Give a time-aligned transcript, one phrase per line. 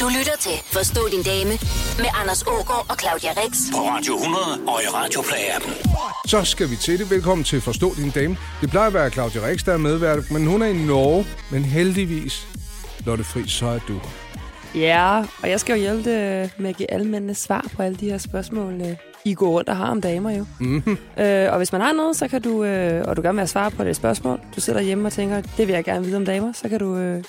[0.00, 1.50] Du lytter til Forstå din dame
[2.02, 3.52] med Anders Ågaard og Claudia Rex.
[3.72, 5.72] På Radio 100 og i Radioplay-appen.
[6.28, 7.10] Så skal vi til det.
[7.10, 8.36] Velkommen til Forstå din dame.
[8.60, 11.26] Det plejer at være Claudia Rix, der er medvært, men hun er i Norge.
[11.50, 12.48] Men heldigvis,
[13.06, 14.00] Lotte Friis, så er du.
[14.74, 17.96] Ja, og jeg skal jo hjælpe øh, med at give alle mændene svar på alle
[17.96, 20.46] de her spørgsmål, øh, I går rundt og har om damer jo.
[20.60, 20.98] Mm-hmm.
[21.18, 23.46] Øh, og hvis man har noget, så kan du, øh, og du gerne vil have
[23.46, 26.24] svar på det spørgsmål, du sidder hjemme og tænker, det vil jeg gerne vide om
[26.24, 27.24] damer, så kan du øh,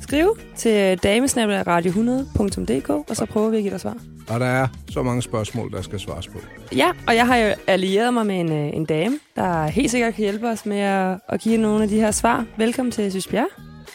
[0.00, 3.96] skrive til damesnabelagradio100.dk, og så prøver vi at give dig svar.
[4.28, 6.38] Og der er så mange spørgsmål, der skal svares på.
[6.76, 10.14] Ja, og jeg har jo allieret mig med en, øh, en dame, der helt sikkert
[10.14, 12.44] kan hjælpe os med at, at give nogle af de her svar.
[12.56, 13.48] Velkommen til Sys Bjerre.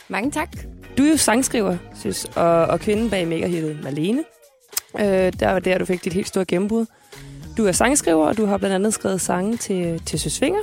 [0.07, 0.49] Mange tak.
[0.97, 4.23] Du er jo sangskriver, synes, og, og kvinden bag megahittet Malene.
[4.99, 6.85] Øh, der var der, du fik dit helt store gennembrud.
[7.57, 10.59] Du er sangskriver, og du har blandt andet skrevet sange til, til Søsvinger.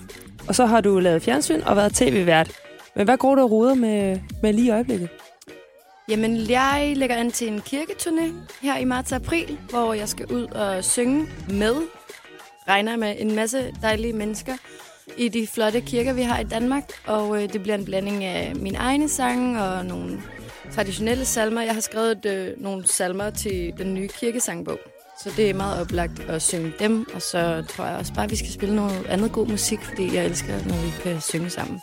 [0.48, 2.52] Og så har du lavet fjernsyn og været tv-vært.
[2.96, 5.08] Men hvad går du og roder med, med lige i øjeblikket?
[6.08, 8.32] Jamen, jeg lægger an til en kirketurné
[8.62, 11.74] her i marts og april, hvor jeg skal ud og synge med,
[12.68, 14.56] regner med en masse dejlige mennesker
[15.16, 16.84] i de flotte kirker, vi har i Danmark.
[17.06, 20.20] Og øh, det bliver en blanding af mine egne sange og nogle
[20.72, 21.62] traditionelle salmer.
[21.62, 24.78] Jeg har skrevet øh, nogle salmer til den nye kirkesangbog.
[25.22, 28.30] Så det er meget oplagt at synge dem, og så tror jeg også bare, at
[28.30, 31.80] vi skal spille noget andet god musik, fordi jeg elsker, når vi kan synge sammen.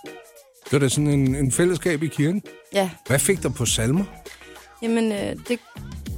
[0.74, 2.42] Det var da sådan en, en fællesskab i kirken.
[2.74, 4.04] Ja, Hvad fik dig på salmer?
[4.82, 5.60] Jamen, øh, det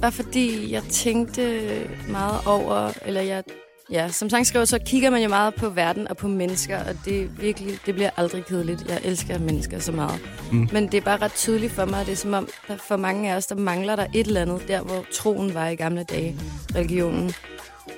[0.00, 1.60] var fordi, jeg tænkte
[2.08, 3.42] meget over, eller jeg,
[3.90, 7.40] ja, som sangskriver, så kigger man jo meget på verden og på mennesker, og det,
[7.40, 8.88] virkelig, det bliver aldrig kedeligt.
[8.88, 10.20] Jeg elsker mennesker så meget.
[10.52, 10.68] Mm.
[10.72, 12.96] Men det er bare ret tydeligt for mig, at det er som om, der for
[12.96, 16.02] mange af os, der mangler der et eller andet, der hvor troen var i gamle
[16.02, 16.36] dage,
[16.74, 17.32] religionen.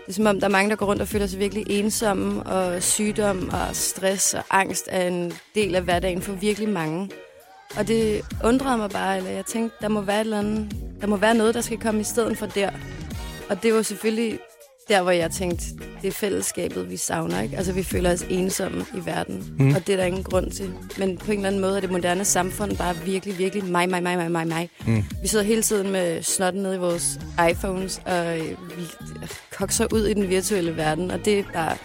[0.09, 2.43] Det er som om, der er mange, der går rundt og føler sig virkelig ensomme,
[2.43, 7.11] og sygdom og stress og angst er en del af hverdagen for virkelig mange.
[7.77, 11.07] Og det undrede mig bare, eller jeg tænkte, der må være et eller andet, der
[11.07, 12.71] må være noget, der skal komme i stedet for der.
[13.51, 14.39] Og det var selvfølgelig
[14.89, 15.65] der, hvor jeg tænkte,
[16.03, 17.57] det er fællesskabet, vi savner, ikke?
[17.57, 19.75] Altså, vi føler os ensomme i verden, mm.
[19.75, 20.73] og det er der ingen grund til.
[20.99, 24.03] Men på en eller anden måde er det moderne samfund bare virkelig, virkelig mig, mig,
[24.03, 24.71] mig, mig, mig, mig.
[24.87, 25.05] Mm.
[25.23, 28.85] Vi sidder hele tiden med snotten nede i vores iPhones, og øh, vi
[29.57, 31.77] kokser ud i den virtuelle verden, og det er bare...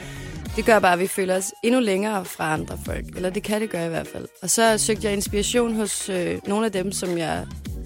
[0.55, 3.05] Det gør bare, at vi føler os endnu længere fra andre folk.
[3.15, 4.27] Eller det kan det gøre i hvert fald.
[4.41, 7.45] Og så søgte jeg inspiration hos øh, nogle af dem, som jeg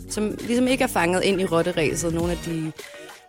[0.09, 2.13] som ligesom ikke er fanget ind i rotteræset.
[2.13, 2.71] Nogle af de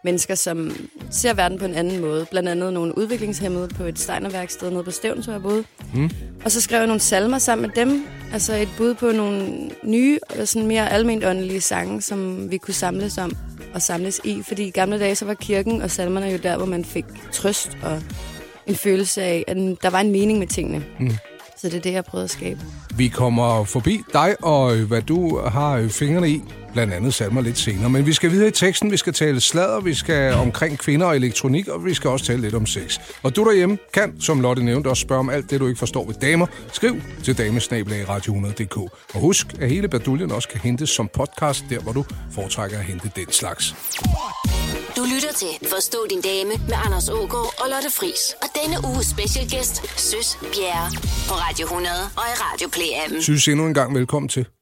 [0.04, 0.72] mennesker, som
[1.10, 2.26] ser verden på en anden måde.
[2.31, 5.64] Blandt andet nogle udviklingshemmede på et steinerværksted nede på Stævn, hvor jeg boede.
[5.94, 6.10] Mm.
[6.44, 8.06] Og så skrev jeg nogle salmer sammen med dem.
[8.32, 12.75] Altså et bud på nogle nye og sådan mere almindeligt åndelige sange, som vi kunne
[12.75, 13.37] samles om
[13.75, 14.42] og samles i.
[14.48, 17.78] Fordi i gamle dage, så var kirken og salmerne jo der, hvor man fik trøst
[17.82, 18.03] og
[18.66, 20.84] en følelse af, at der var en mening med tingene.
[21.00, 21.10] Mm.
[21.56, 22.60] Så det er det, jeg prøvede at skabe.
[22.97, 26.42] Vi kommer forbi dig og øh, hvad du har øh, fingrene i,
[26.73, 27.91] blandt andet salmer lidt senere.
[27.91, 31.17] Men vi skal videre i teksten, vi skal tale sladder, vi skal omkring kvinder og
[31.17, 32.99] elektronik, og vi skal også tale lidt om sex.
[33.23, 36.06] Og du derhjemme kan, som Lotte nævnte, også spørge om alt det, du ikke forstår
[36.06, 36.47] ved damer.
[36.73, 38.77] Skriv til damesnabelag.radio100.dk.
[39.15, 42.85] Og husk, at hele baduljen også kan hentes som podcast, der hvor du foretrækker at
[42.85, 43.75] hente den slags.
[44.97, 48.35] Du lytter til Forstå din dame med Anders Ågaard og Lotte Friis.
[48.43, 50.91] Og denne uges special guest, Søs Bjerre.
[51.29, 53.23] På Radio 100 og i Radioplay-appen.
[53.23, 54.57] Synes endnu en gang velkommen til.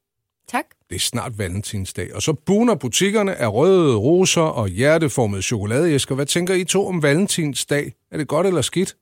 [0.49, 0.65] Tak.
[0.91, 6.15] Det er snart valentinsdag, og så buner butikkerne af røde roser og hjerteformede chokoladeæsker.
[6.15, 7.93] Hvad tænker I to om valentinsdag?
[8.11, 8.97] Er det godt eller skidt?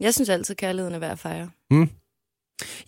[0.00, 1.50] Jeg synes altid, kærligheden er værd at fejre.
[1.70, 1.90] Hmm?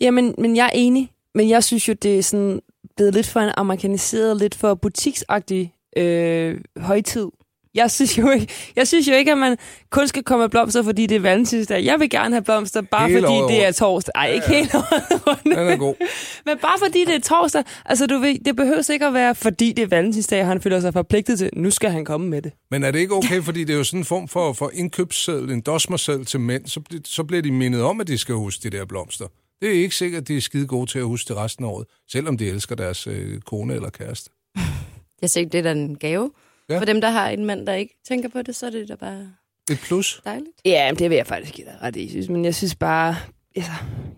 [0.00, 1.10] Jamen, men jeg er enig.
[1.34, 2.60] Men jeg synes jo, det er sådan
[2.96, 7.28] blevet lidt for en amerikaniseret, lidt for butiksagtig øh, højtid.
[7.74, 9.56] Jeg synes, jo ikke, jeg synes jo ikke, at man
[9.90, 11.84] kun skal komme med blomster, fordi det er valentinsdag.
[11.84, 14.12] Jeg vil gerne have blomster, bare Hele fordi året det er torsdag.
[14.14, 15.44] Ej, ikke hele året rundt.
[15.44, 15.94] Den er god.
[16.46, 17.64] Men bare fordi det er torsdag.
[17.84, 20.92] Altså, du ved, det behøver ikke at være, fordi det er valentinsdag, han føler sig
[20.92, 22.52] forpligtet til, nu skal han komme med det.
[22.70, 25.50] Men er det ikke okay, fordi det er jo sådan en form for, for indkøbsseddel,
[25.50, 28.76] en dosmerseddel til mænd, så, så bliver de mindet om, at de skal huske de
[28.76, 29.26] der blomster.
[29.60, 31.68] Det er ikke sikkert, at de er skide gode til at huske det resten af
[31.68, 34.30] året, selvom de elsker deres øh, kone eller kæreste.
[35.22, 36.30] Jeg synes, det er da en gave.
[36.68, 36.78] Ja.
[36.78, 38.94] For dem, der har en mand, der ikke tænker på det, så er det da
[38.94, 39.32] bare
[39.70, 40.20] Et plus.
[40.24, 40.50] dejligt.
[40.64, 42.28] Ja, men det vil jeg faktisk give dig ret i, synes.
[42.28, 43.16] Men jeg synes bare,
[43.56, 43.72] altså,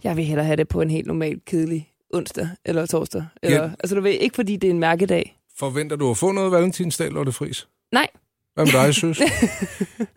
[0.05, 3.25] jeg vil hellere have det på en helt normal, kedelig onsdag eller torsdag.
[3.43, 3.71] Eller, Ja.
[3.81, 5.39] Altså, du ved, ikke fordi det er en mærkedag.
[5.59, 7.69] Forventer du at få noget valentinsdag, Lotte Friis?
[7.93, 8.07] Nej.
[8.55, 9.21] Hvad med dig, søs?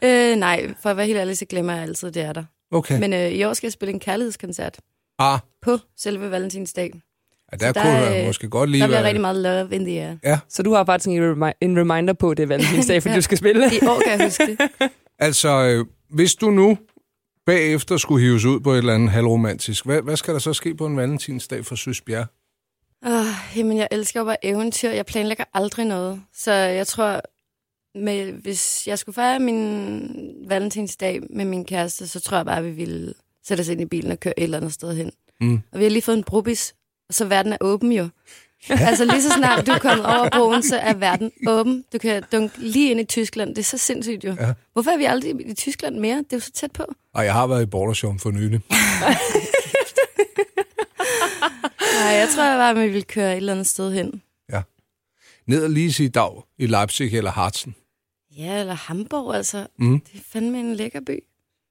[0.04, 2.44] Øh, nej, for at være helt ærlig, så glemmer jeg altid, det er der.
[2.72, 3.00] Okay.
[3.00, 4.80] Men øh, i år skal jeg spille en kærlighedskoncert
[5.20, 6.94] Ah, på selve valentinsdag.
[7.52, 9.86] Ja, der, der, kunne jeg øh, måske godt lige Der bliver rigtig meget love in
[9.86, 10.38] the air.
[10.50, 13.16] Så du har faktisk en, remi- en reminder på, det er valentinsdag, fordi Ja.
[13.18, 13.66] du skal spille.
[13.74, 14.60] I år kan jeg huske det.
[15.22, 16.78] Altså, øh, hvis du nu
[17.46, 20.76] bagefter skulle hives ud på et eller andet halvromantisk, hvad, hvad skal der så ske
[20.76, 22.26] på en valentinsdag for Søs Bjerre?
[23.08, 24.90] Uh, Jamen, jeg elsker jo bare eventyr.
[24.90, 26.22] Jeg planlægger aldrig noget.
[26.34, 27.22] Så jeg tror,
[28.00, 30.10] med, hvis jeg skulle fejre min
[30.48, 33.14] valentinsdag med min kæreste, så tror jeg bare, at vi ville
[33.48, 35.12] sætte os ind i bilen og køre et eller andet sted hen.
[35.42, 35.60] Mm.
[35.72, 36.76] Og vi har lige fået en brobis, og
[37.10, 38.10] så verden er åben jo.
[38.70, 41.86] altså lige så snart du er kommet over broen, så er verden åben.
[41.94, 43.50] Du kan dunke lige ind i Tyskland.
[43.50, 44.36] Det er så sindssygt jo.
[44.40, 44.54] Ja.
[44.74, 46.18] Hvorfor er vi aldrig i Tyskland mere?
[46.18, 46.84] Det er jo så tæt på.
[47.14, 48.62] Og jeg har været i Bordershop for nylig.
[51.94, 54.22] Nej, jeg tror jeg bare, at vi ville køre et eller andet sted hen.
[55.48, 57.76] Ned og lige sige dag i Leipzig eller Harzen.
[58.38, 59.68] Ja, eller Hamburg altså.
[59.78, 60.00] Mm.
[60.00, 61.20] Det er fandme en lækker by.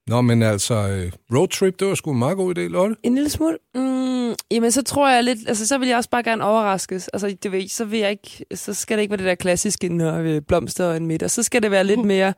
[0.09, 2.97] Nå, men altså, øh, roadtrip, det var sgu en meget god idé, Lotte.
[3.03, 3.59] En lille smule?
[3.75, 5.39] Mm, jamen, så tror jeg lidt...
[5.49, 7.09] Altså, så vil jeg også bare gerne overraskes.
[7.09, 8.45] Altså, det ved, så vil jeg ikke...
[8.55, 11.31] Så skal det ikke være det der klassiske, når vi blomster og en middag.
[11.31, 12.33] Så skal det være lidt mere...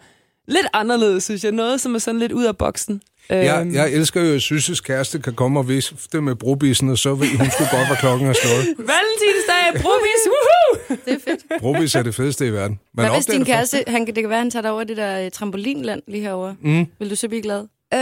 [0.48, 1.52] Lidt anderledes, synes jeg.
[1.52, 3.02] Noget, som er sådan lidt ud af boksen.
[3.30, 6.98] Jeg, Øhm, jeg elsker jo, at Sysses kæreste kan komme og vifte med brobissen, og
[6.98, 8.66] så ved hun skulle godt, hvad klokken er slået.
[8.92, 10.96] Valentinsdag, brobis, woohoo!
[11.06, 11.60] Det er fedt.
[11.60, 12.78] Brobis er det fedeste i verden.
[12.94, 14.96] Man Hvad hvis din det kæreste, han, det kan være, han tager dig over det
[14.96, 16.54] der øh, trampolinland lige herovre.
[16.62, 17.60] Mm, Vil du så blive glad?
[17.94, 17.98] Øh,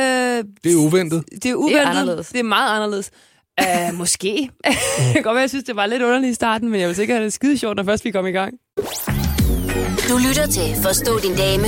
[0.64, 1.24] det er uventet.
[1.42, 1.86] det er uventet.
[1.86, 2.28] anderledes.
[2.28, 3.10] Det er meget anderledes.
[3.62, 4.26] Uh, måske.
[4.64, 6.96] det kan godt være, jeg synes, det var lidt underligt i starten, men jeg vil
[6.96, 8.54] sikkert have det skide sjovt, når først vi kom i gang.
[10.08, 11.62] Du lytter til Forstå din dame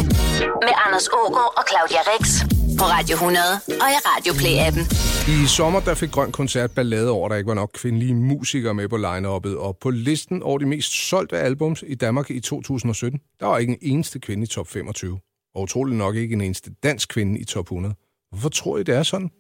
[0.65, 4.85] med Anders Ågaard og Claudia Rex på Radio 100 og i Radio Play-appen.
[5.31, 8.75] I sommer der fik Grøn Koncert ballade over, at der ikke var nok kvindelige musikere
[8.75, 13.21] med på line og på listen over de mest solgte albums i Danmark i 2017,
[13.41, 15.19] der var ikke en eneste kvinde i top 25.
[15.55, 17.95] Og utroligt nok ikke en eneste dansk kvinde i top 100.
[18.31, 19.31] Hvorfor tror I, det er sådan?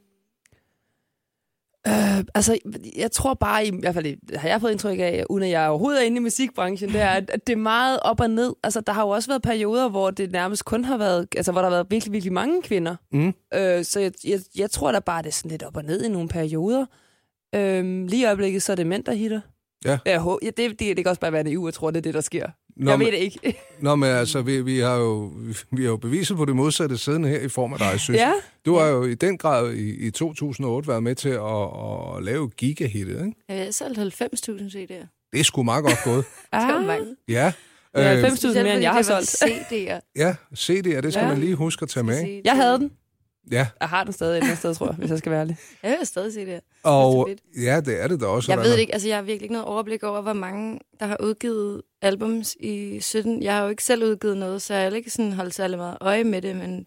[1.86, 2.58] Øh, altså,
[2.96, 5.68] jeg tror bare, i, hvert fald det har jeg fået indtryk af, uden at jeg
[5.68, 8.54] overhovedet er inde i musikbranchen, det er, at, det er meget op og ned.
[8.62, 11.60] Altså, der har jo også været perioder, hvor det nærmest kun har været, altså, hvor
[11.60, 12.96] der har været virkelig, virkelig mange kvinder.
[13.12, 13.34] Mm.
[13.54, 16.04] Øh, så jeg, jeg, jeg tror da bare, det er sådan lidt op og ned
[16.04, 16.86] i nogle perioder.
[17.54, 19.40] Øh, lige i øjeblikket, så er det mænd, der hitter.
[19.84, 19.98] Ja.
[20.06, 22.14] Jeg, ja det, det, det kan også bare være naiv, jeg tror, det er det,
[22.14, 22.46] der sker.
[22.76, 23.54] Nå, jeg men- ved det ikke.
[23.80, 25.32] Nå, men altså, vi, vi, har jo,
[25.72, 28.12] vi har jo beviset på det modsatte siddende her i form af dig, Sysse.
[28.12, 28.32] ja,
[28.66, 32.50] Du har jo i den grad i, i 2008 været med til at, at lave
[32.50, 33.32] gigahittet, ikke?
[33.48, 35.28] Jeg har solgt 90.000 CD'er.
[35.32, 36.24] Det er sgu meget godt gået.
[36.52, 37.06] Det var ah, mange.
[37.28, 37.52] Ja.
[37.96, 39.28] det er Øh, 90.000 mere, end jeg har solgt.
[39.44, 40.10] CD'er.
[40.16, 41.28] ja, CD'er, det skal Ja.
[41.28, 42.20] man lige huske at tage med.
[42.20, 42.40] ikke?
[42.44, 42.90] Jeg havde den.
[43.50, 45.40] Ja, Jeg har den stadig et eller andet sted, tror jeg, hvis jeg skal være
[45.40, 45.56] ærlig.
[45.82, 46.80] Jeg hører stadig CD'er.
[46.82, 47.40] og fedt.
[47.64, 48.52] ja, det er det da også.
[48.52, 51.06] Jeg ved det ikke, altså jeg har virkelig ikke noget overblik over, hvor mange, der
[51.06, 53.42] har udgivet albums i 17.
[53.42, 55.98] Jeg har jo ikke selv udgivet noget, så jeg har ikke sådan holdt særlig meget
[56.00, 56.86] øje med det, men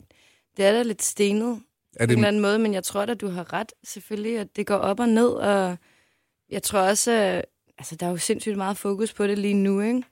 [0.57, 1.49] det er da lidt stenet
[1.95, 4.39] Er på en det, eller anden måde, men jeg tror at du har ret, selvfølgelig,
[4.39, 5.77] at det går op og ned, og
[6.49, 7.45] jeg tror også, at
[7.77, 10.03] altså, der er jo sindssygt meget fokus på det lige nu, ikke?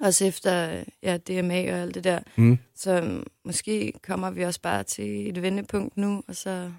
[0.00, 2.20] Også efter ja, DMA og alt det der.
[2.36, 2.58] Mm.
[2.74, 6.70] Så måske kommer vi også bare til et vendepunkt nu, og så...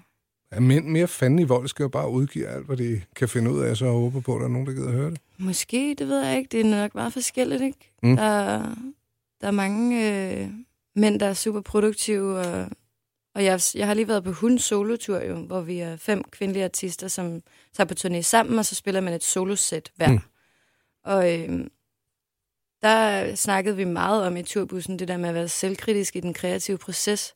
[0.50, 3.52] er mænd mere fanden i vold, skal jo bare udgive alt, hvad de kan finde
[3.52, 5.20] ud af, så jeg håber på, at der er nogen, der gider høre det.
[5.38, 6.48] Måske, det ved jeg ikke.
[6.52, 7.92] Det er nok meget forskelligt, ikke?
[8.02, 8.16] Mm.
[8.16, 8.58] Der,
[9.40, 10.48] der er mange øh,
[10.96, 12.68] mænd, der er super produktive, og,
[13.34, 16.64] og jeg, jeg har lige været på Hun solotur, jo, hvor vi er fem kvindelige
[16.64, 17.42] artister, som
[17.76, 20.12] tager på turné sammen, og så spiller man et solosæt hver.
[20.12, 20.18] Mm.
[21.04, 21.66] Og øh,
[22.82, 26.34] der snakkede vi meget om i turbussen, det der med at være selvkritisk i den
[26.34, 27.34] kreative proces.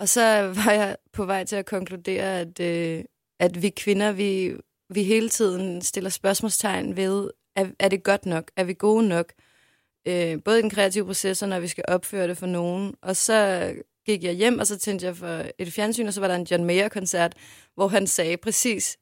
[0.00, 0.20] Og så
[0.64, 3.04] var jeg på vej til at konkludere, at, øh,
[3.40, 4.56] at vi kvinder, vi,
[4.88, 8.50] vi hele tiden stiller spørgsmålstegn ved, er, er det godt nok?
[8.56, 9.32] Er vi gode nok?
[10.08, 12.94] Øh, både i den kreative proces, og når vi skal opføre det for nogen.
[13.02, 13.72] Og så
[14.06, 16.46] gik jeg hjem, og så tændte jeg for et fjernsyn, og så var der en
[16.50, 17.34] John Mayer-koncert,
[17.74, 18.96] hvor han sagde præcis,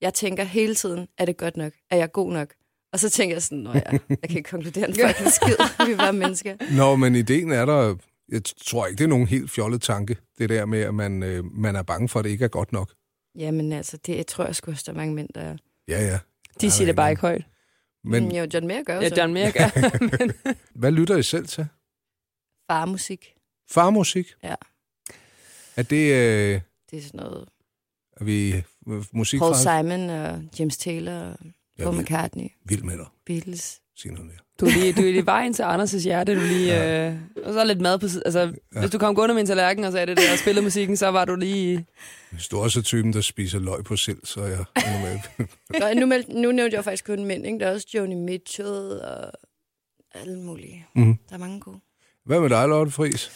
[0.00, 1.72] jeg tænker hele tiden, er det godt nok?
[1.90, 2.54] Er jeg god nok?
[2.96, 5.86] Og så tænker jeg sådan, nå ja, jeg kan ikke konkludere en fucking skid.
[5.86, 6.56] Vi er bare mennesker.
[6.76, 7.96] Nå, men ideen er der...
[8.28, 11.44] Jeg tror ikke, det er nogen helt fjollet tanke, det der med, at man, øh,
[11.44, 12.92] man er bange for, at det ikke er godt nok.
[13.38, 15.56] Jamen altså, det jeg tror jeg sgu også, der er mange mænd, der er.
[15.88, 16.18] Ja, ja.
[16.60, 17.44] De siger det bare ikke højt.
[18.04, 19.14] Men Men, jo, John Mayer gør jo Ja, så.
[19.20, 19.98] John Mayer gør.
[20.18, 20.32] men,
[20.74, 21.66] hvad lytter I selv til?
[22.70, 23.34] Farmusik.
[23.70, 24.26] Farmusik?
[24.42, 24.54] Ja.
[25.76, 26.12] Er det...
[26.14, 26.60] Øh,
[26.90, 27.48] Det er sådan noget
[28.20, 28.54] er vi
[28.88, 29.54] øh, musik Paul?
[29.54, 31.38] Simon og James Taylor og
[31.78, 33.06] Paul vild, McCartney, vild med dig.
[33.26, 33.80] Beatles.
[33.96, 34.36] Sig noget mere.
[34.60, 36.34] du, er lige, du er lige vejen til Anders' hjerte.
[36.34, 37.10] Du er lige, Ja.
[37.10, 38.06] øh, og så lidt mad på.
[38.24, 38.40] Altså,
[38.74, 38.80] ja.
[38.80, 41.08] hvis du kom gående med en tallerken og sagde det der og spillede musikken, så
[41.08, 41.86] var du lige...
[42.30, 44.64] Hvis du også er typen, der spiser løg på sild, så er jeg.
[45.94, 47.58] Nå, nu, meld- nu nævnte jeg faktisk kun mænd, ikke?
[47.58, 49.32] Der er også Joni Mitchell og
[50.14, 50.86] alle mulige.
[50.94, 51.16] mm.
[51.28, 51.78] Der er mange gode.
[52.24, 53.30] Hvad med dig, Lotte Friis?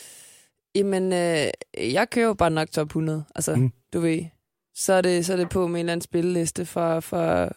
[0.74, 1.46] Jamen, øh,
[1.94, 3.24] jeg kører jo bare nok top 100.
[3.34, 3.72] Altså, Mm.
[3.92, 4.24] du ved.
[4.74, 7.52] Så er, det, så er det på med en eller anden spilleliste for, for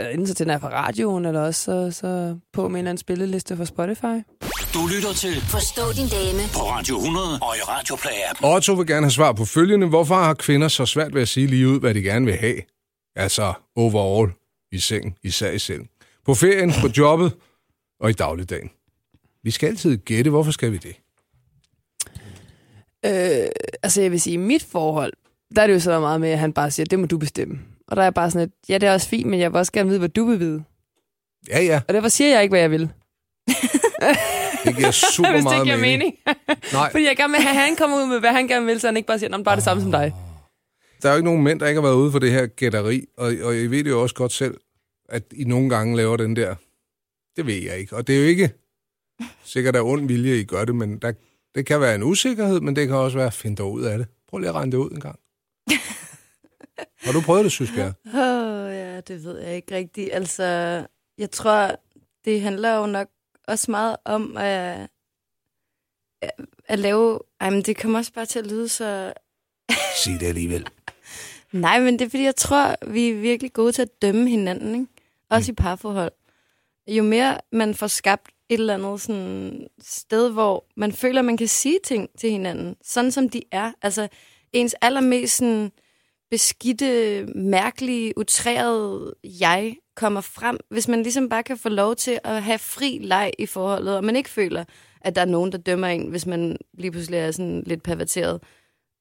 [0.00, 2.90] enten så til den er fra radioen, eller også så, så på med en eller
[2.90, 4.16] anden spilleliste for Spotify.
[4.74, 8.46] Du lytter til Forstå din dame på Radio 100 og i Radio Play-appen.
[8.46, 9.88] Otto vil gerne have svar på følgende.
[9.88, 12.60] Hvorfor har kvinder så svært ved at sige lige ud, hvad de gerne vil have?
[13.16, 14.32] Altså overall
[14.72, 15.84] i seng, især i selv.
[16.26, 17.32] På ferien, på jobbet
[18.00, 18.70] og i dagligdagen.
[19.42, 20.30] Vi skal altid gætte.
[20.30, 20.96] Hvorfor skal vi det?
[23.06, 23.48] Øh,
[23.82, 25.12] altså jeg vil sige, i mit forhold,
[25.56, 27.58] der er det jo så meget med, at han bare siger, det må du bestemme.
[27.90, 29.72] Og der er bare sådan, at ja, det er også fint, men jeg vil også
[29.72, 30.64] gerne vide, hvad du vil vide.
[31.48, 31.80] Ja, ja.
[31.88, 32.80] Og derfor siger jeg ikke, hvad jeg vil.
[34.64, 36.14] Det giver super Hvis det meget giver mening.
[36.72, 38.80] Nej, Fordi jeg gerne vil have, at han kommer ud med, hvad han gerne vil,
[38.80, 40.14] så han ikke bare siger, at bare det samme som dig.
[41.02, 43.04] der er jo ikke nogen mænd, der ikke har været ude for det her gætteri.
[43.16, 44.56] Og, og jeg ved det jo også godt selv,
[45.08, 46.54] at I nogle gange laver den der.
[47.36, 47.96] Det ved jeg ikke.
[47.96, 48.50] Og det er jo ikke
[49.44, 51.12] sikkert af ond vilje, I gør det, men der,
[51.54, 54.06] det kan være en usikkerhed, men det kan også være, find dig ud af det.
[54.28, 55.18] Prøv lige at regne det ud en gang.
[56.98, 57.92] Har du prøvet det, synes jeg?
[58.06, 60.10] Åh, oh, ja, det ved jeg ikke rigtigt.
[60.12, 60.44] Altså,
[61.18, 61.80] jeg tror,
[62.24, 63.08] det handler jo nok
[63.48, 64.88] også meget om at,
[66.64, 67.20] at lave...
[67.40, 69.12] Ej, men det kommer også bare til at lyde så...
[70.04, 70.66] Sig det alligevel.
[71.52, 74.74] Nej, men det er fordi, jeg tror, vi er virkelig gode til at dømme hinanden,
[74.74, 74.86] ikke?
[75.30, 75.52] Også mm.
[75.52, 76.12] i parforhold.
[76.88, 81.48] Jo mere man får skabt et eller andet sådan sted, hvor man føler, man kan
[81.48, 83.72] sige ting til hinanden, sådan som de er.
[83.82, 84.08] Altså,
[84.52, 85.72] ens allermest sådan
[86.30, 92.42] beskidte, mærkelige, utrærede jeg kommer frem, hvis man ligesom bare kan få lov til at
[92.42, 94.64] have fri leg i forholdet, og man ikke føler,
[95.00, 98.42] at der er nogen, der dømmer en, hvis man lige pludselig er sådan lidt perverteret,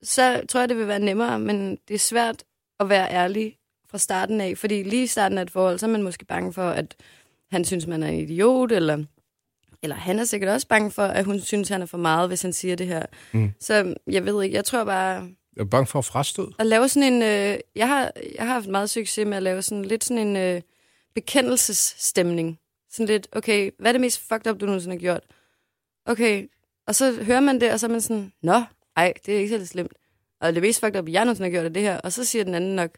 [0.03, 2.43] så tror jeg, det vil være nemmere, men det er svært
[2.79, 3.57] at være ærlig
[3.91, 6.53] fra starten af, fordi lige i starten af et forhold, så er man måske bange
[6.53, 6.95] for, at
[7.51, 9.03] han synes, man er en idiot, eller,
[9.83, 12.41] eller han er sikkert også bange for, at hun synes, han er for meget, hvis
[12.41, 13.05] han siger det her.
[13.31, 13.51] Mm.
[13.59, 16.47] Så jeg ved ikke, jeg tror bare, Jeg er bange for at frastød.
[16.59, 17.21] at lave sådan en...
[17.21, 20.37] Øh, jeg, har, jeg har haft meget succes med at lave sådan lidt sådan en
[20.37, 20.61] øh,
[21.15, 22.59] bekendelsesstemning.
[22.91, 25.23] Sådan lidt, okay, hvad er det mest fucked up, du nogensinde har gjort?
[26.05, 26.47] Okay,
[26.87, 28.63] og så hører man det, og så er man sådan, nå,
[28.97, 29.93] ej, det er ikke så slemt.
[30.41, 31.97] Og det mest fucked up, jeg nogensinde har gjort, er det her.
[31.97, 32.89] Og så siger den anden nok,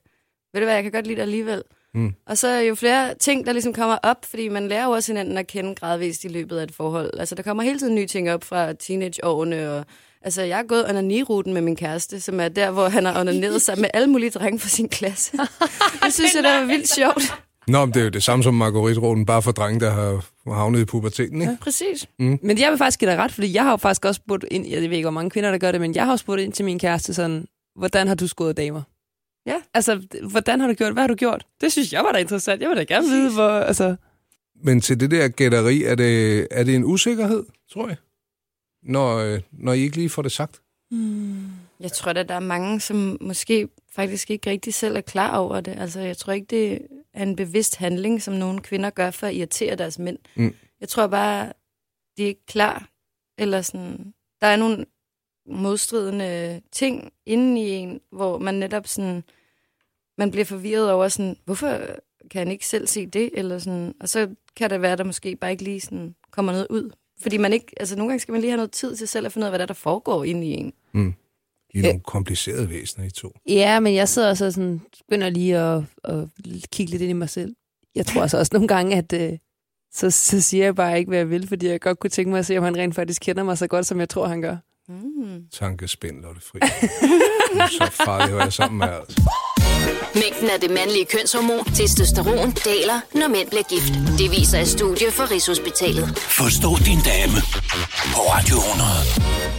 [0.54, 1.64] ved du hvad, jeg kan godt lide det alligevel.
[1.94, 2.14] Mm.
[2.26, 5.12] Og så er jo flere ting, der ligesom kommer op, fordi man lærer jo også
[5.12, 7.20] hinanden at kende gradvist i løbet af et forhold.
[7.20, 9.86] Altså, der kommer hele tiden nye ting op fra teenageårene, og
[10.22, 13.62] altså, jeg har gået onaniruten med min kæreste, som er der, hvor han har onaneret
[13.62, 15.38] sig med alle mulige drenge fra sin klasse.
[16.06, 17.34] Det synes jeg, det var vildt sjovt.
[17.68, 20.80] Nå, men det er jo det samme som Marguerite-roten, bare for drenge, der har havnet
[20.80, 21.58] i puberteten, ikke?
[21.62, 22.08] Præcis.
[22.20, 24.68] Men jeg vil faktisk give dig ret, fordi jeg har jo faktisk også spurgt ind,
[24.68, 26.54] jeg ved ikke, hvor mange kvinder, der gør det, men jeg har jo spurgt ind
[26.54, 28.82] til min kæreste sådan, hvordan har du skåret damer?
[29.46, 29.56] Ja.
[29.74, 30.02] Altså,
[30.32, 30.94] hvordan har du gjort?
[30.94, 31.46] Hvad har du gjort?
[31.62, 32.62] Det synes jeg var da interessant.
[32.62, 33.50] Jeg vil da gerne vide, hvor...
[33.50, 33.96] Altså,
[34.64, 37.98] Men til det der gætteri, er det, er det en usikkerhed, tror jeg?
[38.84, 40.62] Når, øh, når I ikke lige får det sagt?
[41.80, 45.62] Jeg tror at der er mange, som måske faktisk ikke rigtig selv er klar over
[45.62, 45.80] det.
[45.80, 49.36] Altså, jeg tror ikke, det er en bevidst handling, som nogle kvinder gør for at
[49.36, 50.18] irritere deres mænd.
[50.36, 50.56] Mm.
[50.80, 51.54] Jeg tror bare,
[52.18, 52.90] de er ikke klar.
[53.38, 54.86] Eller sådan, der er nogle
[55.46, 59.24] modstridende ting inde i en, hvor man netop sådan,
[60.18, 61.68] man bliver forvirret over sådan, hvorfor
[62.32, 63.30] kan han ikke selv se det?
[63.34, 66.52] Eller sådan, og så kan det være, at der måske bare ikke lige sådan kommer
[66.52, 66.92] noget ud.
[67.22, 69.34] Fordi man ikke, altså nogle gange skal man lige have noget tid til selv at
[69.34, 70.74] finde ud af, hvad der, er, der foregår inde i en.
[70.94, 71.14] Mm.
[71.74, 73.32] I er nogle komplicerede væsener, I to.
[73.50, 76.28] ja, men jeg sidder så sådan, begynder lige at, at
[76.72, 77.56] kigge lidt ind i mig selv.
[77.96, 79.38] Jeg tror altså også nogle gange, at øh,
[79.94, 82.40] så, så siger jeg bare ikke, hvad jeg vil, fordi jeg godt kunne tænke mig
[82.40, 84.58] at se, om han rent faktisk kender mig så godt, som jeg tror, han gør.
[84.88, 85.44] Mm.
[85.52, 86.60] Tankespind, Lotte Fri.
[87.54, 89.22] Du er så farlig at være sammen med, altså.
[90.22, 93.94] Mængden af det mandlige kønshormon, testosteron, daler, når mænd bliver gift.
[94.20, 96.06] Det viser et studie fra Rigshospitalet.
[96.42, 97.38] Forstå din dame
[98.16, 98.90] på Radio 100.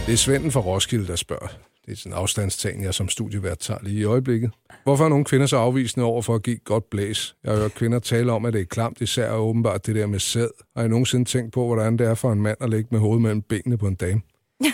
[0.05, 1.47] Det er Svenden fra Roskilde, der spørger.
[1.85, 4.51] Det er sådan en afstandstagen, jeg som studievært tager lige i øjeblikket.
[4.83, 7.35] Hvorfor er nogle kvinder så afvisende over for at give godt blæs?
[7.43, 10.05] Jeg har hørt kvinder tale om, at det er klamt, især og åbenbart det der
[10.07, 10.49] med sæd.
[10.77, 13.21] Har I nogensinde tænkt på, hvordan det er for en mand at ligge med hovedet
[13.21, 14.21] mellem benene på en dame?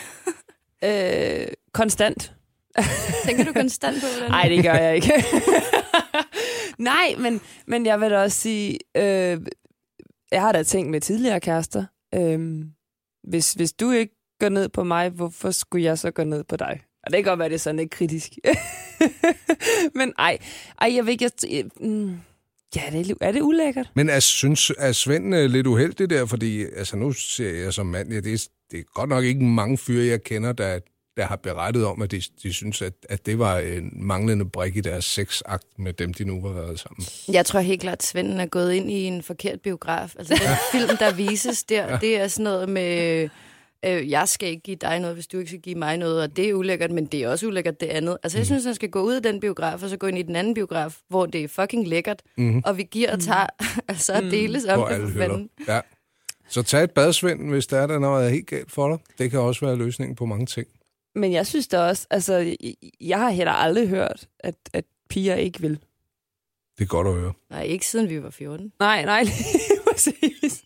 [0.84, 2.34] Øh, konstant.
[3.25, 5.13] Tænker du konstant på, hvordan Nej, det gør jeg ikke.
[6.91, 9.41] Nej, men, men jeg vil da også sige, øh,
[10.31, 11.85] jeg har da tænkt med tidligere kærester,
[12.15, 12.65] øh,
[13.23, 16.55] hvis, hvis du ikke går ned på mig, hvorfor skulle jeg så gå ned på
[16.55, 16.81] dig?
[17.03, 18.31] Og det kan godt være, det er sådan lidt kritisk.
[19.99, 20.38] men ej,
[20.81, 22.17] ej, jeg ved ikke, jeg, jeg, mm,
[22.75, 23.91] ja, det er, er det ulækkert?
[23.95, 26.25] Men er, synes, er Svend øh, lidt uheldig der?
[26.25, 29.43] Fordi altså, nu ser jeg som mand, ja, det, er, det er godt nok ikke
[29.43, 30.79] mange fyre, jeg kender, der,
[31.19, 34.75] der har berettet om, at de, de synes, at, at det var en manglende brik
[34.75, 37.05] i deres sexakt med dem, de nu har været sammen.
[37.33, 40.15] Jeg tror helt klart, at Svenden er gået ind i en forkert biograf.
[40.19, 43.29] Altså den film, der vises der, det er sådan noget med,
[43.85, 46.35] øh, jeg skal ikke give dig noget, hvis du ikke skal give mig noget, og
[46.35, 48.17] det er ulækkert, men det er også ulækkert det andet.
[48.23, 50.23] Altså jeg synes, han skal gå ud af den biograf, og så gå ind i
[50.23, 52.61] den anden biograf, hvor det er fucking lækkert, mm-hmm.
[52.65, 53.47] og vi giver og tager,
[53.88, 55.71] altså at deles om På det alle for.
[55.73, 55.81] Ja.
[56.49, 58.97] Så tag et bad, Svend, hvis der er der noget er helt galt for dig.
[59.17, 60.67] Det kan også være løsningen på mange ting.
[61.16, 62.56] Men jeg synes da også, altså,
[63.01, 65.80] jeg, har heller aldrig hørt, at, at piger ikke vil.
[66.78, 67.34] Det er godt at høre.
[67.50, 68.74] Nej, ikke siden vi var 14.
[68.80, 70.63] Nej, nej, lige præcis.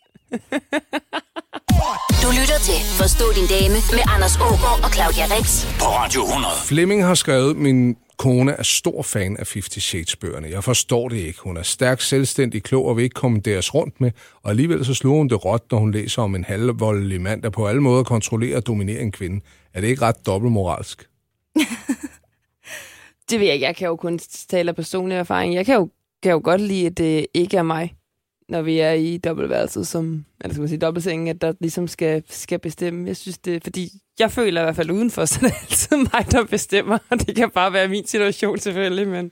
[2.24, 5.48] Du lytter til Forstå din dame med Anders Ågaard og Claudia Rex.
[5.80, 6.54] På Radio 100.
[6.66, 10.48] Flemming har skrevet, min kone er stor fan af 50 Shades-bøgerne.
[10.50, 11.40] Jeg forstår det ikke.
[11.40, 14.12] Hun er stærk, selvstændig, klog og vil ikke kommanderes rundt med,
[14.44, 17.50] og alligevel så slår hun det råt, når hun læser om en halvvoldelig mand, der
[17.50, 19.42] på alle måder kontrollerer og dominerer en kvinde.
[19.74, 21.10] Er det ikke ret dobbeltmoralsk?
[23.30, 23.66] Det ved jeg ikke.
[23.66, 25.56] Jeg kan jo kun tale af personlig erfaring.
[25.56, 25.90] Jeg kan jo,
[26.24, 27.94] kan jo godt lide, at det ikke er mig,
[28.54, 32.24] når vi er i dobbeltværelset, som, eller skal man sige dobbeltsengen, at der ligesom skal,
[32.30, 33.08] skal bestemme.
[33.08, 36.32] Jeg synes det, fordi jeg føler i hvert fald udenfor, så det er altid mig,
[36.32, 36.98] der bestemmer.
[37.10, 39.32] Og det kan bare være min situation selvfølgelig, men...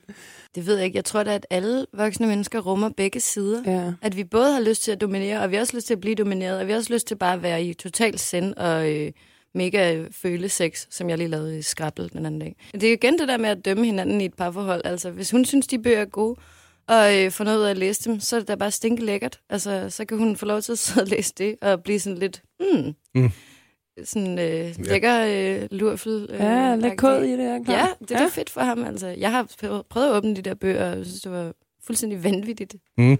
[0.54, 0.96] Det ved jeg ikke.
[0.96, 3.62] Jeg tror da, at alle voksne mennesker rummer begge sider.
[3.66, 3.92] Ja.
[4.02, 6.00] At vi både har lyst til at dominere, og vi har også lyst til at
[6.00, 8.90] blive domineret, og vi har også lyst til bare at være i total send og
[8.90, 9.12] øh,
[9.54, 12.56] mega føle sex, som jeg lige lavede i Skrabbel den anden dag.
[12.72, 14.82] Det er jo igen det der med at dømme hinanden i et parforhold.
[14.84, 16.36] Altså, hvis hun synes, de bøger er gode,
[16.88, 19.04] og øh, får noget ud af at læse dem, så er det da bare stinke
[19.04, 19.40] lækkert.
[19.50, 22.18] Altså, så kan hun få lov til at sidde og læse det, og blive sådan
[22.18, 23.30] lidt, hmm, Mm.
[24.04, 26.26] sådan øh, lækker øh, lurfel.
[26.32, 27.52] Øh, Ja, lidt kod i det, er.
[27.68, 28.28] Ja, det er ja.
[28.32, 28.84] fedt for ham.
[28.84, 31.52] Altså, jeg har prøvet prøvet at åbne de der bøger, og jeg synes, det var
[31.86, 32.74] fuldstændig vanvittigt.
[32.98, 33.18] Mm.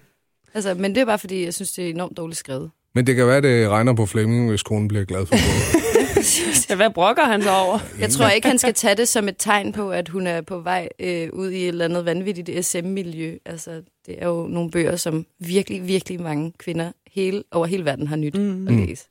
[0.54, 2.71] Altså, men det er bare fordi, jeg synes, det er enormt dårligt skrevet.
[2.95, 5.42] Men det kan være, det regner på Flemming, hvis konen bliver glad for det.
[6.71, 7.78] Ja, hvad brokker han så over?
[8.00, 10.61] Jeg tror ikke, han skal tage det som et tegn på, at hun er på
[10.61, 13.38] vej øh, ud i et eller andet vanvittigt SM-miljø.
[13.47, 18.07] Altså, det er jo nogle bøger, som virkelig, virkelig mange kvinder hele, over hele verden
[18.07, 18.69] har nyt mm.
[18.69, 19.04] at læse.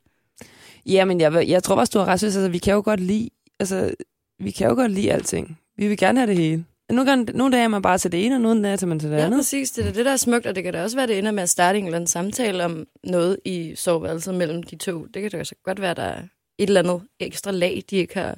[0.86, 2.24] Ja, men jeg, jeg tror også, du har ret.
[2.24, 3.30] Altså, vi kan jo godt lide,
[3.60, 3.92] altså,
[4.40, 5.60] vi kan jo godt lide alting.
[5.78, 6.66] Vi vil gerne have det hele.
[6.90, 9.00] Nogle, gange, nogle dage er man bare til det ene, og nogle dage er man
[9.00, 9.38] til det Ja, andet.
[9.38, 9.72] præcis.
[9.72, 11.44] Det er det, der er smukt, og det kan da også være, det ender med
[11.44, 15.06] at starte en eller anden samtale om noget i soveværelset mellem de to.
[15.06, 16.22] Det kan da også godt være, der er
[16.64, 18.38] et eller andet ekstra lag, de ikke har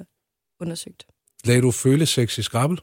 [0.60, 1.06] undersøgt.
[1.44, 2.80] Lad du føle sex i skrabbel?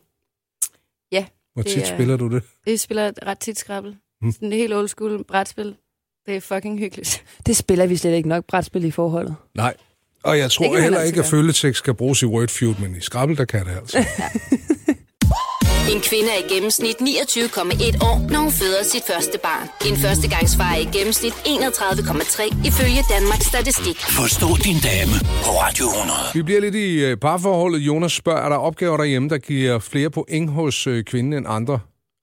[1.12, 2.44] Ja, Hvor tit er- spiller du det?
[2.66, 3.92] Jeg spiller et ret tit skrabbel.
[3.92, 4.26] Mm.
[4.28, 4.32] Mm.
[4.32, 5.76] Sådan det helt old school brætspil.
[6.26, 7.24] Det er fucking hyggeligt.
[7.46, 9.36] Det spiller vi slet ikke nok brætspil i forholdet.
[9.56, 9.74] Nej.
[10.24, 13.38] Og jeg tror heller altid ikke, at følesex skal bruges i Wordfeud, men i skrabbel,
[13.38, 13.98] der kan det altså.
[15.94, 19.66] En kvinde er i gennemsnit 29,1 år, når hun føder sit første barn.
[19.90, 23.98] En førstegangsfar er i gennemsnit 31,3 ifølge Danmarks Statistik.
[24.22, 26.20] Forstå din dame på Radio 100.
[26.34, 27.80] Vi bliver lidt i øh, parforholdet.
[27.80, 31.80] Jonas spørger, er der opgaver derhjemme, der giver flere point hos øh, kvinden end andre?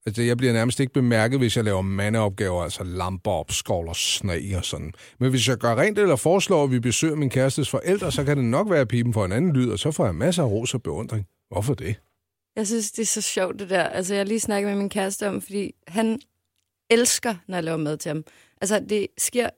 [0.07, 3.97] Altså, jeg bliver nærmest ikke bemærket, hvis jeg laver mandeopgaver, altså lamper op, skål og
[3.97, 4.93] sne og sådan.
[5.21, 8.37] Men hvis jeg gør rent eller foreslår, at vi besøger min kærestes forældre, så kan
[8.37, 10.47] det nok være, at pipen får en anden lyd, og så får jeg masser af
[10.47, 11.27] ros og beundring.
[11.51, 11.97] Hvorfor det?
[12.59, 13.83] Jeg synes, det er så sjovt, det der.
[13.83, 16.21] Altså, jeg har lige snakket med min kæreste om, fordi han
[16.91, 18.25] elsker, når jeg laver mad til ham.
[18.61, 19.51] Altså, det sker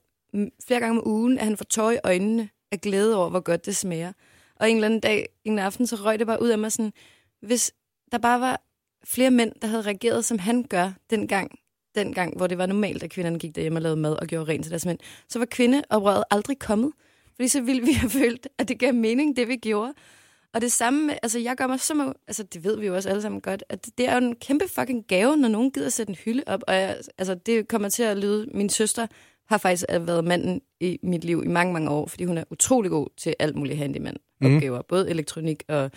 [0.67, 3.67] flere gange om ugen, at han får tøj i øjnene af glæde over, hvor godt
[3.67, 4.13] det smager.
[4.57, 6.93] Og en eller anden dag, en aften, så røg det bare ud af mig sådan,
[7.43, 7.73] hvis
[8.13, 8.63] der bare var
[9.05, 11.59] flere mænd, der havde reageret, som han gør dengang,
[11.95, 14.65] dengang, hvor det var normalt, at kvinderne gik derhjemme og lavede mad og gjorde rent
[14.65, 16.93] til deres mænd, så var kvindeoprøret aldrig kommet.
[17.35, 19.95] Fordi så ville vi have følt, at det gav mening, det vi gjorde.
[20.55, 22.95] Og det samme med, altså jeg gør mig så meget, altså det ved vi jo
[22.95, 25.89] også alle sammen godt, at det er jo en kæmpe fucking gave, når nogen gider
[25.89, 26.63] sætte en hylde op.
[26.67, 29.07] Og jeg, altså det kommer til at lyde, min søster
[29.49, 32.91] har faktisk været manden i mit liv i mange, mange år, fordi hun er utrolig
[32.91, 34.79] god til alt muligt handyman-opgaver.
[34.79, 34.85] Mm.
[34.89, 35.91] Både elektronik og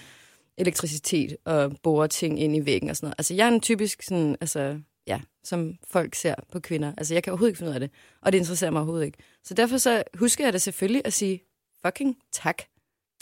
[0.57, 3.15] elektricitet og bore ting ind i væggen og sådan noget.
[3.17, 6.93] Altså jeg er en typisk sådan, altså ja, som folk ser på kvinder.
[6.97, 7.89] Altså jeg kan overhovedet ikke finde ud af det,
[8.21, 9.17] og det interesserer mig overhovedet ikke.
[9.43, 11.41] Så derfor så husker jeg det selvfølgelig at sige
[11.85, 12.57] fucking tak,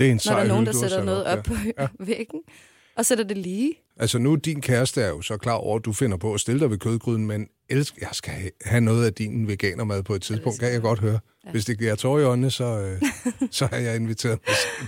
[0.01, 1.53] Det er en når sej der er nogen, der har sætter noget op op på
[1.79, 1.87] ja.
[2.05, 2.39] væggen,
[2.97, 3.73] og sætter det lige.
[3.97, 6.59] Altså nu, din kæreste er jo så klar over, at du finder på at stille
[6.59, 10.21] dig ved kødgryden, men elsk, jeg skal ha- have noget af din veganermad på et
[10.21, 11.19] tidspunkt, kan jeg godt høre.
[11.45, 11.51] Ja.
[11.51, 13.01] Hvis det giver tår i øjnene, så, øh,
[13.51, 14.39] så er jeg inviteret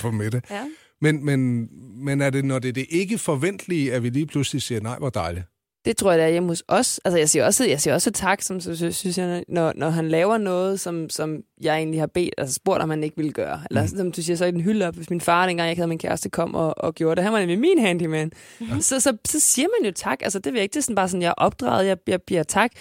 [0.01, 0.41] på middag.
[0.49, 0.61] Ja.
[1.01, 1.69] Men, men,
[2.05, 4.97] men er det, når det er det ikke forventelige, at vi lige pludselig siger, nej,
[4.97, 5.45] hvor dejligt?
[5.85, 6.99] Det tror jeg, det er hjemme hos os.
[7.05, 10.37] Altså, jeg siger også, jeg siger også tak, som synes jeg, når, når han laver
[10.37, 13.61] noget, som, som jeg egentlig har bedt, altså spurgt, om han ikke ville gøre.
[13.69, 13.87] Eller mm.
[13.87, 15.89] som du siger, så i den hylde op, hvis min far, dengang jeg ikke havde
[15.89, 17.23] min kæreste, kom og, og gjorde det.
[17.23, 18.31] Han var nemlig min handyman.
[18.59, 18.81] Mm.
[18.81, 20.19] Så, så, så, siger man jo tak.
[20.21, 20.73] Altså, det jeg ikke.
[20.73, 22.71] Det er sådan bare sådan, jeg er opdraget, jeg, jeg bliver tak.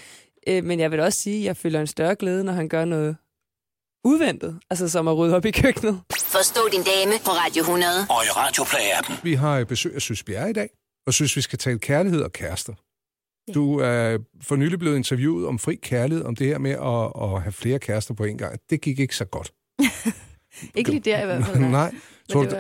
[0.47, 2.85] Øh, men jeg vil også sige, at jeg føler en større glæde, når han gør
[2.85, 3.17] noget
[4.05, 4.61] udventet.
[4.71, 6.01] Altså, som at rydde op i køkkenet.
[6.13, 7.93] Forstå din dame på Radio 100.
[8.11, 9.15] Og i Radioplay-appen.
[9.23, 10.71] Vi har besøg af Søs Bjerre i dag,
[11.07, 12.73] og synes, vi skal tale kærlighed og kærester.
[13.55, 17.43] Du er for nylig blevet interviewet om fri kærlighed, om det her med at, at
[17.43, 18.59] have flere kærester på en gang.
[18.71, 19.53] Det gik ikke så godt.
[20.75, 21.59] Ikke lige der i hvert fald.
[21.71, 21.91] Nej.
[21.91, 22.01] Men
[22.31, 22.59] Tror det var,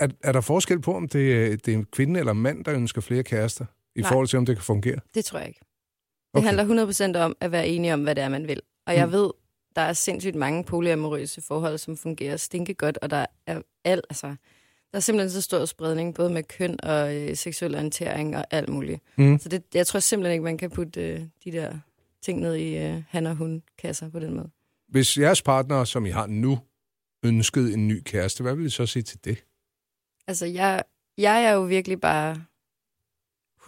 [0.00, 2.74] er, er der forskel på, om det, det er en kvinde eller en mand, der
[2.74, 3.64] ønsker flere kærester,
[3.96, 4.08] i Nej.
[4.08, 4.98] forhold til, om det kan fungere?
[5.14, 5.60] det tror jeg ikke.
[6.34, 6.46] Det okay.
[6.46, 8.60] handler 100% om at være enige om, hvad det er, man vil.
[8.86, 9.12] Og jeg Mm.
[9.12, 9.30] ved,
[9.76, 14.34] der er sindssygt mange polyamorøse forhold, som fungerer stinke godt, og der er alt, altså,
[14.92, 18.68] der er simpelthen så stor spredning, både med køn og øh, seksuel orientering og alt
[18.68, 19.00] muligt.
[19.16, 19.38] Mm.
[19.38, 21.78] Så det, jeg tror simpelthen ikke, man kan putte øh, de der
[22.22, 24.50] ting ned i øh, han og hun kasser på den måde.
[24.88, 26.58] Hvis jeres partner, som I har nu,
[27.24, 29.44] ønskede en ny kæreste, hvad vil I så sige til det?
[30.26, 30.82] Altså, jeg,
[31.18, 32.44] jeg er jo virkelig bare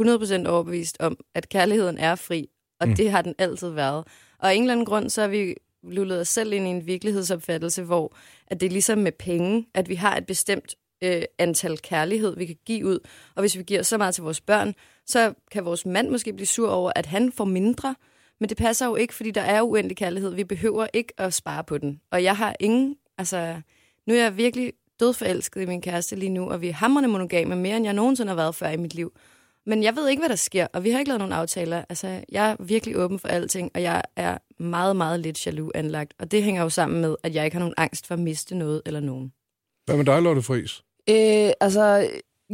[0.00, 2.48] 100% overbevist om, at kærligheden er fri,
[2.80, 2.94] og Mm.
[2.94, 4.04] det har den altid været.
[4.38, 6.86] Og af en eller anden grund, så har vi lullet os selv ind i en
[6.86, 11.78] virkelighedsopfattelse, hvor at det er ligesom med penge, at vi har et bestemt øh, antal
[11.78, 12.98] kærlighed, vi kan give ud.
[13.34, 14.74] Og hvis vi giver så meget til vores børn,
[15.06, 17.94] så kan vores mand måske blive sur over, at han får mindre.
[18.40, 20.34] Men det passer jo ikke, fordi der er uendelig kærlighed.
[20.34, 22.00] Vi behøver ikke at spare på den.
[22.10, 22.96] Og jeg har ingen...
[23.18, 23.60] Altså,
[24.06, 27.56] nu er jeg virkelig dødforelsket i min kæreste lige nu, og vi er hamrende monogame
[27.56, 29.12] mere, end jeg nogensinde har været før i mit liv.
[29.66, 31.84] Men jeg ved ikke, hvad der sker, og vi har ikke lavet nogen aftaler.
[31.88, 36.14] Altså, jeg er virkelig åben for alting, og jeg er meget, meget lidt jaloux anlagt.
[36.18, 38.54] Og det hænger jo sammen med, at jeg ikke har nogen angst for at miste
[38.54, 39.32] noget eller nogen.
[39.84, 40.82] Hvad med dig, Lotte Friis?
[41.10, 42.08] Øh, altså,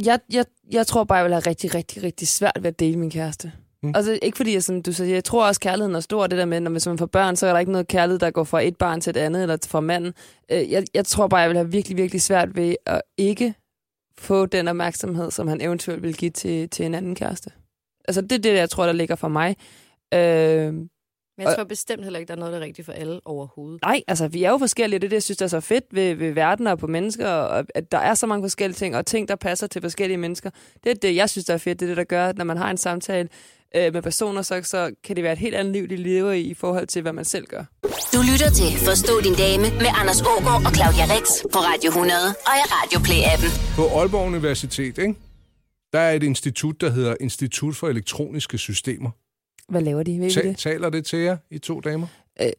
[0.05, 2.99] jeg, jeg, jeg tror bare, jeg vil have rigtig, rigtig, rigtig svært ved at dele
[2.99, 3.51] min kæreste.
[3.83, 3.91] Mm.
[3.95, 6.45] Altså, ikke fordi, jeg, som du siger, jeg tror også, kærligheden er stor, det der
[6.45, 8.77] med, når man får børn, så er der ikke noget kærlighed, der går fra et
[8.77, 10.13] barn til et andet, eller fra manden.
[10.51, 13.53] Øh, jeg, jeg tror bare, jeg vil have virkelig, virkelig svært ved at ikke
[14.17, 17.51] få den opmærksomhed, som han eventuelt vil give til, til en anden kæreste.
[18.07, 19.55] Altså, det er det, jeg tror, der ligger for mig.
[20.13, 20.73] Øh,
[21.41, 23.81] Men jeg tror bestemt heller ikke, der er noget, der er rigtigt for alle overhovedet.
[23.81, 25.85] Nej, altså vi er jo forskellige, det er det, jeg synes, der er så fedt
[25.91, 29.05] ved, ved verden og på mennesker, og at der er så mange forskellige ting, og
[29.05, 30.49] ting, der passer til forskellige mennesker.
[30.83, 31.79] Det er det, jeg synes, der er fedt.
[31.79, 33.29] Det er det, der gør, at når man har en samtale
[33.75, 36.41] øh, med personer, så, så kan det være et helt andet liv, de lever i,
[36.41, 37.63] i forhold til, hvad man selv gør.
[38.13, 42.19] Du lytter til Forstå din dame med Anders Ågaard og Claudia Rex på Radio 100
[42.27, 43.75] og i Radio Play-appen.
[43.75, 45.15] På Aalborg Universitet, ikke?
[45.93, 49.11] der er et institut, der hedder Institut for Elektroniske Systemer.
[49.71, 50.19] Hvad laver de?
[50.19, 50.57] Ved I Ta- det?
[50.57, 52.07] taler det til jer, I to damer?
[52.41, 52.49] Øh,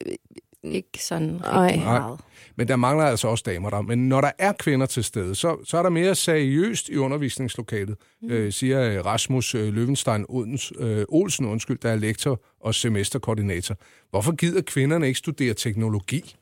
[0.65, 1.99] Ikke sådan rigtig Nej.
[1.99, 2.21] meget.
[2.57, 3.81] Men der mangler altså også damer der.
[3.83, 7.97] Men når der er kvinder til stede, så, så er der mere seriøst i undervisningslokalet,
[8.23, 8.31] mm.
[8.31, 13.77] øh, siger øh, Rasmus øh, Løvenstein Odens, øh, Olsen, undskyld, der er lektor og semesterkoordinator.
[14.11, 16.35] Hvorfor gider kvinderne ikke studere teknologi?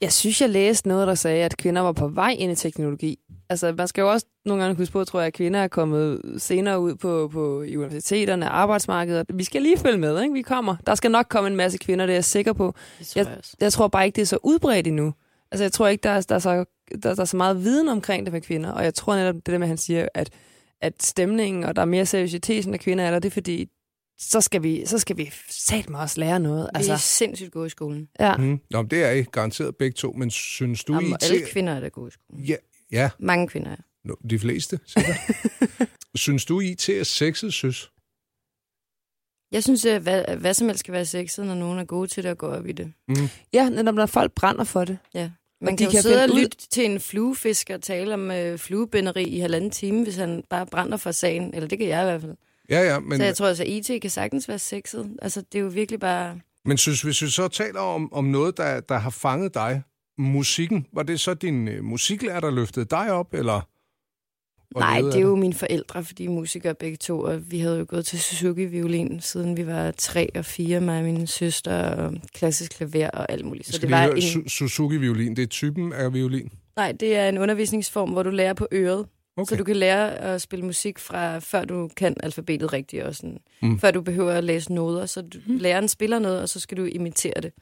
[0.00, 3.18] Jeg synes, jeg læste noget, der sagde, at kvinder var på vej ind i teknologi.
[3.50, 6.20] Altså, man skal jo også nogle gange huske på, tror jeg, at kvinder er kommet
[6.38, 9.26] senere ud på, på i universiteterne, arbejdsmarkedet.
[9.34, 10.34] Vi skal lige følge med, ikke?
[10.34, 10.76] Vi kommer.
[10.86, 12.74] Der skal nok komme en masse kvinder, det er jeg sikker på.
[12.98, 13.56] Det tror jeg også.
[13.60, 15.14] Jeg tror bare ikke, det er så udbredt endnu.
[15.52, 16.64] Altså, jeg tror ikke, der er, der er, så,
[17.02, 18.70] der, der er så meget viden omkring det med kvinder.
[18.70, 20.30] Og jeg tror netop, det der med, at han siger, at,
[20.82, 23.68] at stemningen, og der er mere seriøsitet, når kvinder er der, det er fordi,
[24.18, 26.62] så skal vi, så skal vi satme også lære noget.
[26.62, 28.08] Vi er Altså, sindssygt gode i skolen.
[28.20, 28.36] ja.
[28.36, 28.60] Mm.
[28.70, 31.72] Nå, men det er I garanteret begge to, men synes du, Jamen, I alle kvinder
[31.72, 32.44] er da gode i skolen.
[32.44, 32.54] Ja,
[32.92, 33.76] ja Mange kvinder er.
[34.04, 35.16] no, de fleste, sikkert.
[36.14, 37.90] synes du, I til er sexet, synes?
[39.52, 42.22] Jeg synes, at hvad, hvad som helst skal være sexet, når nogen er gode til
[42.22, 42.92] det og går op i det.
[43.52, 44.98] ja, netop når folk brænder for det.
[45.62, 48.14] Man de kan jo kan sidde og finde ud- lytte til en fluefisker og tale
[48.14, 51.54] om øh, fluebinderi i halvanden time, hvis han bare brænder for sagen.
[51.54, 52.36] Eller det kan jeg i hvert fald.
[52.70, 53.18] Ja, ja, Men...
[53.18, 55.16] Så jeg tror altså, at IT kan sagtens være sexet.
[55.22, 56.40] Altså, det er jo virkelig bare...
[56.64, 59.82] men synes, hvis vi så taler om, om noget, der, der har fanget dig,
[60.20, 63.60] musikken, var det så din øh, musiklærer, der løftede dig op, eller?
[64.74, 67.58] Og Nej, det er jo mine forældre, fordi de er musikere begge to, og vi
[67.58, 71.90] havde jo gået til Suzuki-violin, siden vi var tre og fire, mig og min søster,
[71.90, 73.66] og klassisk klaver og alt muligt.
[73.66, 74.22] Så Skal det var høre, en...
[74.22, 76.52] Su- Suzuki-violin, det er typen af violin?
[76.76, 79.06] Nej, det er en undervisningsform, hvor du lærer på øret.
[79.36, 79.48] Okay.
[79.48, 83.38] Så du kan lære at spille musik fra, før du kan alfabetet rigtigt, og sådan,
[83.62, 83.78] mm.
[83.78, 85.06] før du behøver at læse noder.
[85.06, 85.56] Så du, mm.
[85.56, 87.52] læreren spiller noget, og så skal du imitere det.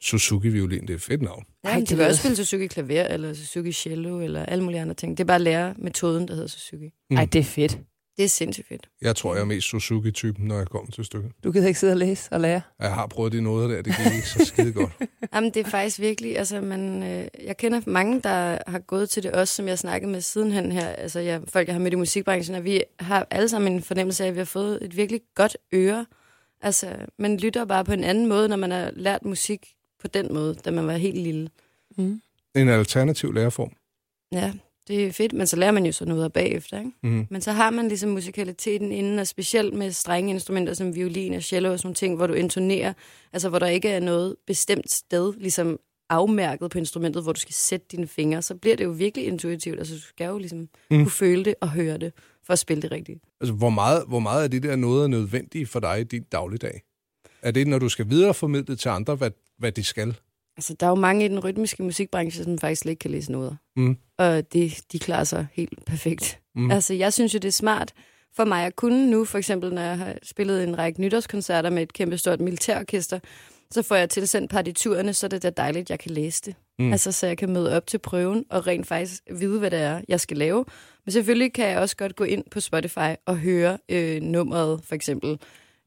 [0.00, 1.44] Suzuki-violin, det er et fedt navn.
[1.64, 4.64] Ja, Ej, Ej, det du kan også spille Suzuki klaver, eller Suzuki cello, eller alle
[4.64, 5.18] mulige andre ting.
[5.18, 6.84] Det er bare at lære metoden, der hedder Suzuki.
[6.84, 7.14] Mm.
[7.14, 7.78] Nej, det er fedt.
[8.16, 8.88] Det er sindssygt fedt.
[9.02, 11.32] Jeg tror, jeg er mest Suzuki-typen, når jeg kommer til stykket.
[11.44, 12.60] Du kan ikke sidde og læse og lære.
[12.80, 14.92] Jeg har prøvet de noder der, det gik ikke så skide godt.
[15.34, 19.22] Jamen, det er faktisk virkelig, altså, man, øh, jeg kender mange, der har gået til
[19.22, 21.96] det også, som jeg snakkede med sidenhen her, altså jeg, folk, jeg har mødt i
[21.96, 25.20] musikbranchen, og vi har alle sammen en fornemmelse af, at vi har fået et virkelig
[25.34, 26.06] godt øre.
[26.62, 29.66] Altså, man lytter bare på en anden måde, når man har lært musik
[30.00, 31.50] på den måde, da man var helt lille.
[31.96, 32.20] Mm.
[32.56, 33.72] En alternativ læreform.
[34.32, 34.52] Ja,
[34.88, 36.90] det er fedt, men så lærer man jo så noget bagefter, ikke?
[37.02, 37.26] Mm.
[37.30, 41.42] Men så har man ligesom musikaliteten inden, og specielt med strenge instrumenter som violin og
[41.42, 42.92] cello og sådan nogle ting, hvor du intonerer,
[43.32, 45.78] altså hvor der ikke er noget bestemt sted, ligesom
[46.10, 49.78] afmærket på instrumentet, hvor du skal sætte dine fingre, så bliver det jo virkelig intuitivt.
[49.78, 50.68] Altså du skal jo ligesom Mm.
[50.90, 50.98] mm.
[50.98, 52.12] kunne føle det og høre det,
[52.44, 53.20] for at spille det rigtigt.
[53.40, 56.22] Altså, hvor meget, hvor meget af det der noget er nødvendigt for dig i din
[56.32, 56.82] dagligdag?
[57.42, 60.16] Er det, når du skal videreformidle til andre, hvad, hvad de skal?
[60.56, 63.32] Altså der er jo mange i den rytmiske musikbranche, som faktisk slet ikke kan læse
[63.32, 63.54] noder.
[63.76, 63.96] Mm.
[64.18, 66.40] Og det, de klarer sig helt perfekt.
[66.54, 66.70] Mm.
[66.70, 67.94] Altså, jeg synes jo, det er smart
[68.36, 71.82] for mig at kunne nu, for eksempel når jeg har spillet en række nytårskoncerter med
[71.82, 73.18] et kæmpe stort militærorkester,
[73.70, 76.54] så får jeg tilsendt partiturerne, så er det da dejligt, jeg kan læse det.
[76.78, 76.92] Mm.
[76.92, 80.00] Altså, så jeg kan møde op til prøven og rent faktisk vide, hvad det er,
[80.08, 80.64] jeg skal lave.
[81.04, 84.94] Men selvfølgelig kan jeg også godt gå ind på Spotify og høre øh, nummeret, for
[84.94, 85.38] eksempel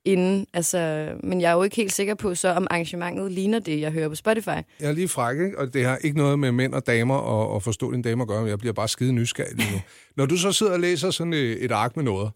[0.06, 0.48] inden.
[0.54, 3.92] Altså, men jeg er jo ikke helt sikker på, så om arrangementet ligner det, jeg
[3.92, 4.48] hører på Spotify.
[4.48, 5.60] Jeg er lige fræk, ikke?
[5.60, 8.28] og det har ikke noget med mænd og damer og, og forstå dine damer at
[8.28, 8.46] gøre.
[8.46, 9.82] Jeg bliver bare skide nysgerrig lige nu.
[10.18, 12.32] Når du så sidder og læser sådan et, et ark med noget,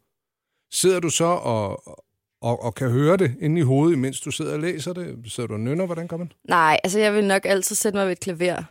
[0.72, 1.88] sidder du så og,
[2.42, 5.18] og, og kan høre det inde i hovedet, mens du sidder og læser det?
[5.28, 5.86] Sidder du og nynner?
[5.86, 6.32] Hvordan gør man?
[6.50, 8.64] Nej, altså jeg vil nok altid sætte mig ved et klaver.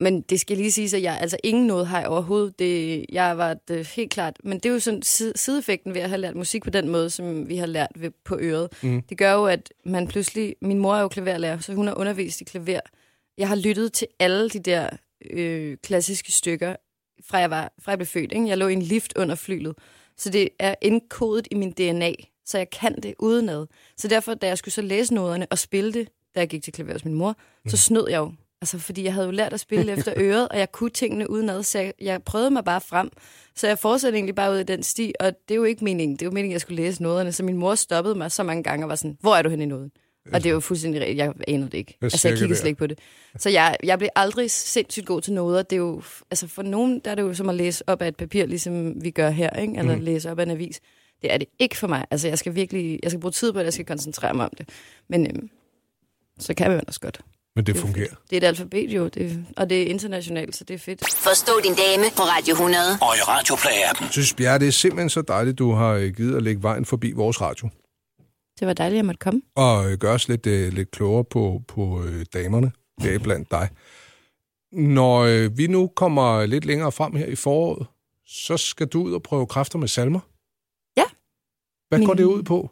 [0.00, 2.58] Men det skal lige sige, at jeg altså ingen noget har jeg overhovedet.
[2.58, 4.36] Det, jeg var det, helt klart.
[4.44, 5.02] Men det er jo sådan
[5.36, 8.36] sideeffekten ved at have lært musik på den måde, som vi har lært ved, på
[8.40, 8.72] øret.
[8.82, 9.02] Mm.
[9.02, 10.56] Det gør jo, at man pludselig...
[10.62, 12.80] Min mor er jo klaverlærer, så hun har undervist i klaver.
[13.38, 14.88] Jeg har lyttet til alle de der
[15.30, 16.76] øh, klassiske stykker,
[17.24, 18.32] fra jeg, var, fra jeg blev født.
[18.32, 18.48] Ikke?
[18.48, 19.74] Jeg lå i en lift under flylet.
[20.16, 22.12] Så det er indkodet i min DNA,
[22.46, 23.66] så jeg kan det udenad.
[23.96, 26.72] Så derfor, da jeg skulle så læse noderne og spille det, da jeg gik til
[26.72, 27.70] klaver hos min mor, mm.
[27.70, 30.58] så snød jeg jo Altså, fordi jeg havde jo lært at spille efter øret, og
[30.58, 33.10] jeg kunne tingene udenad, så jeg, jeg prøvede mig bare frem.
[33.54, 36.16] Så jeg fortsatte egentlig bare ud af den sti, og det er jo ikke meningen.
[36.16, 38.42] Det er jo meningen, at jeg skulle læse noderne, så min mor stoppede mig så
[38.42, 39.90] mange gange og var sådan, hvor er du henne i noden?
[40.32, 41.18] Og det jo fuldstændig rigtigt.
[41.18, 41.96] Jeg anede det ikke.
[42.00, 42.98] Jeg altså, jeg kiggede slet ikke på det.
[43.38, 45.62] Så jeg, jeg blev aldrig sindssygt god til noder.
[45.62, 48.08] Det er jo, altså for nogen, der er det jo som at læse op af
[48.08, 49.78] et papir, ligesom vi gør her, ikke?
[49.78, 50.02] eller mm.
[50.02, 50.80] læse op af en avis.
[51.22, 52.04] Det er det ikke for mig.
[52.10, 54.52] Altså, jeg skal virkelig, jeg skal bruge tid på det, jeg skal koncentrere mig om
[54.58, 54.68] det.
[55.08, 55.50] Men øhm,
[56.38, 57.20] så kan man også godt.
[57.56, 58.08] Men det, det fungerer.
[58.08, 58.30] Fedt.
[58.30, 61.14] Det er et alfabet jo, det, og det er internationalt, så det er fedt.
[61.14, 62.82] Forstå din dame på Radio 100.
[63.00, 64.04] Og i Radioplay-appen.
[64.04, 66.84] Jeg synes, Bjerre, det er simpelthen så dejligt, du har øh, givet at lægge vejen
[66.84, 67.68] forbi vores radio.
[68.60, 69.42] Det var dejligt, at jeg måtte komme.
[69.54, 72.02] Og øh, gøre os lidt, uh, lidt klogere på, på
[72.34, 73.68] damerne, det er blandt dig.
[74.72, 77.86] Når vi nu kommer lidt længere frem her i foråret,
[78.26, 80.20] så skal du ud og prøve kræfter med salmer.
[80.96, 81.04] Ja.
[81.88, 82.06] Hvad min...
[82.06, 82.70] går det ud på?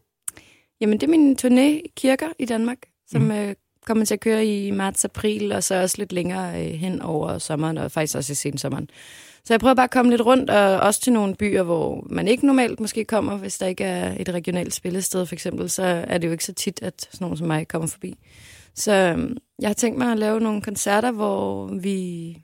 [0.81, 4.47] Jamen, det er min turné i kirker i Danmark, som mm kommer til at køre
[4.47, 8.35] i marts-april, og så også lidt længere øh, hen over sommeren, og faktisk også i
[8.35, 8.90] sensommeren.
[9.44, 12.29] Så jeg prøver bare at komme lidt rundt, og også til nogle byer, hvor man
[12.29, 16.18] ikke normalt måske kommer, hvis der ikke er et regionalt spillested for eksempel, så er
[16.18, 18.18] det jo ikke så tit, at sådan nogen som mig kommer forbi.
[18.75, 22.38] Så øhm, jeg har tænkt mig at lave nogle koncerter, hvor vi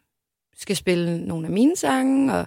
[0.56, 2.46] skal spille nogle af mine sange, og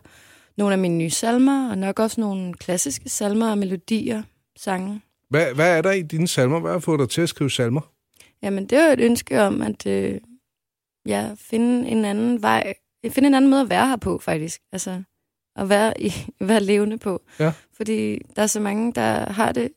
[0.57, 4.23] nogle af mine nye salmer, og nok også nogle klassiske salmer og melodier,
[4.55, 5.01] sange.
[5.29, 6.59] Hvad, hvad er der i dine salmer?
[6.59, 7.81] Hvad har fået dig til at skrive salmer?
[8.43, 10.21] Jamen, det er jo et ønske om, at øh,
[11.07, 12.73] ja, finde en anden vej,
[13.09, 14.61] finde en anden måde at være her på, faktisk.
[14.71, 15.03] Altså,
[15.55, 17.21] at være, i, være levende på.
[17.39, 17.53] Ja.
[17.73, 19.71] Fordi der er så mange, der har det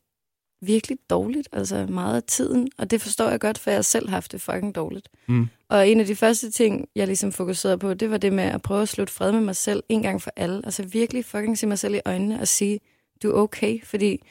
[0.62, 4.16] virkelig dårligt, altså meget af tiden, og det forstår jeg godt, for jeg selv har
[4.16, 5.08] haft det fucking dårligt.
[5.28, 5.48] Mm.
[5.68, 8.62] Og en af de første ting, jeg ligesom fokuserede på, det var det med at
[8.62, 10.62] prøve at slutte fred med mig selv en gang for alle.
[10.64, 12.80] Altså virkelig fucking se mig selv i øjnene og sige,
[13.22, 14.22] du er okay, fordi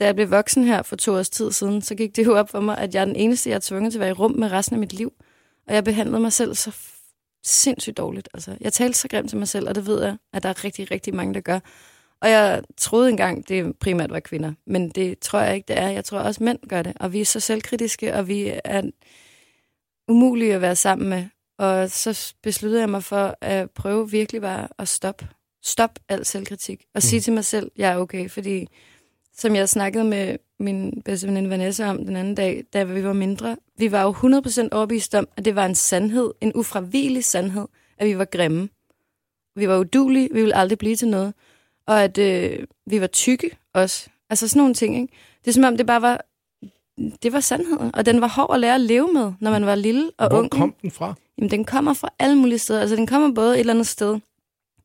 [0.00, 2.50] da jeg blev voksen her for to års tid siden, så gik det jo op
[2.50, 4.32] for mig, at jeg er den eneste, jeg er tvunget til at være i rum
[4.32, 5.12] med resten af mit liv.
[5.68, 6.76] Og jeg behandlede mig selv så
[7.44, 8.28] sindssygt dårligt.
[8.34, 10.64] Altså, jeg talte så grimt til mig selv, og det ved jeg, at der er
[10.64, 11.60] rigtig, rigtig mange, der gør.
[12.20, 15.88] Og jeg troede engang, det primært var kvinder, men det tror jeg ikke, det er.
[15.88, 16.92] Jeg tror også, mænd gør det.
[17.00, 18.82] Og vi er så selvkritiske, og vi er
[20.08, 21.24] umulige at være sammen med.
[21.58, 25.28] Og så besluttede jeg mig for at prøve virkelig bare at stoppe.
[25.62, 26.80] Stop al selvkritik.
[26.80, 27.00] Og mm.
[27.00, 28.66] sige til mig selv, jeg er okay, fordi
[29.36, 33.12] som jeg snakkede med min bedste veninde Vanessa om den anden dag, da vi var
[33.12, 33.56] mindre.
[33.78, 37.66] Vi var jo 100% overbevist om, at det var en sandhed, en ufravigelig sandhed,
[37.98, 38.68] at vi var grimme.
[39.56, 41.34] Vi var udulige, vi ville aldrig blive til noget.
[41.86, 44.08] Og at øh, vi var tykke også.
[44.30, 45.12] Altså sådan nogle ting, ikke?
[45.44, 46.24] Det er som om, det bare var...
[47.22, 49.74] Det var sandheden, og den var hård at lære at leve med, når man var
[49.74, 50.48] lille og Hvor ung.
[50.48, 51.14] Hvor kom den fra?
[51.38, 52.80] Jamen, den kommer fra alle mulige steder.
[52.80, 54.18] Altså, den kommer både et eller andet sted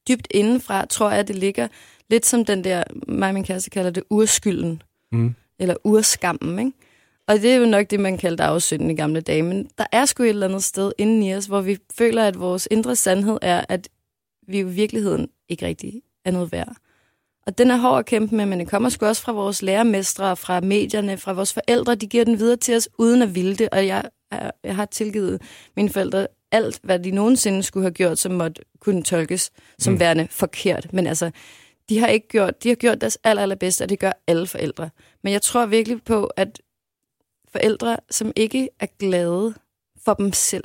[0.09, 1.67] dybt indenfra, tror jeg, det ligger
[2.09, 4.81] lidt som den der, mig og min kæreste kalder det urskylden.
[5.11, 5.35] Mm.
[5.59, 6.71] Eller urskammen, ikke?
[7.27, 9.43] Og det er jo nok det, man kaldte afsynden i gamle dage.
[9.43, 12.39] Men der er sgu et eller andet sted inden i os, hvor vi føler, at
[12.39, 13.89] vores indre sandhed er, at
[14.47, 16.75] vi i virkeligheden ikke rigtig er noget værd.
[17.47, 20.35] Og den er hård at kæmpe med, men det kommer sgu også fra vores lærermestre,
[20.35, 21.95] fra medierne, fra vores forældre.
[21.95, 23.69] De giver den videre til os uden at ville det.
[23.71, 24.03] Og jeg,
[24.63, 25.41] jeg har tilgivet
[25.75, 29.99] mine forældre alt, hvad de nogensinde skulle have gjort, som måtte kunne tolkes som mm.
[29.99, 30.93] værende forkert.
[30.93, 31.31] Men altså,
[31.89, 34.89] de har ikke gjort, de har gjort deres aller, allerbedste, og det gør alle forældre.
[35.23, 36.61] Men jeg tror virkelig på, at
[37.51, 39.53] forældre, som ikke er glade
[40.05, 40.63] for dem selv,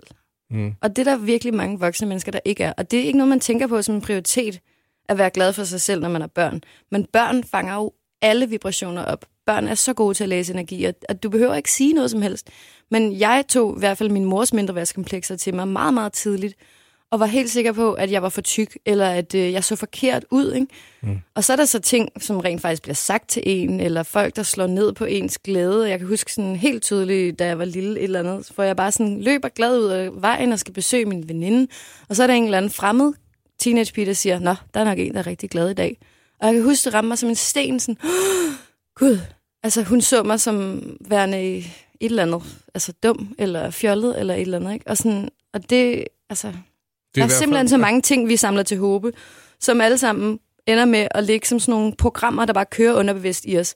[0.50, 0.74] mm.
[0.82, 2.72] og det er der virkelig mange voksne mennesker, der ikke er.
[2.72, 4.60] Og det er ikke noget, man tænker på som en prioritet,
[5.08, 6.60] at være glad for sig selv, når man er børn.
[6.90, 9.26] Men børn fanger jo alle vibrationer op.
[9.46, 12.22] Børn er så gode til at læse energi, at du behøver ikke sige noget som
[12.22, 12.50] helst.
[12.90, 16.54] Men jeg tog i hvert fald min mors mindre til mig meget, meget tidligt,
[17.14, 19.77] og var helt sikker på, at jeg var for tyk, eller at øh, jeg så
[19.77, 20.53] forkert ud.
[20.53, 20.66] Ikke?
[21.03, 21.18] Mm.
[21.35, 24.37] Og så er der så ting, som rent faktisk bliver sagt til en, eller folk,
[24.37, 25.88] der slår ned på ens glæde.
[25.88, 28.77] Jeg kan huske sådan helt tydeligt, da jeg var lille et eller andet, hvor jeg
[28.77, 31.66] bare sådan løber glad ud af vejen og skal besøge min veninde.
[32.09, 33.12] Og så er der en eller anden fremmed
[33.59, 35.98] teenage der siger, Nå, der er nok en, der er rigtig glad i dag.
[36.40, 37.98] Og jeg kan huske, det rammer mig som en sten, sådan,
[39.00, 39.18] Gud,
[39.62, 41.64] Altså, hun så mig som værende et
[42.00, 42.42] eller andet,
[42.74, 44.88] altså dum, eller fjollet, eller et eller andet, ikke?
[44.88, 46.53] Og, sådan, og det, altså,
[47.14, 49.12] Det der er i hvert simpelthen fald- så mange ting, vi samler til håbe,
[49.61, 53.44] som alle sammen ender med at ligge som sådan nogle programmer, der bare kører underbevidst
[53.46, 53.74] i os.